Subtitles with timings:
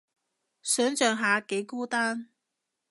[0.63, 2.29] 想像下幾孤單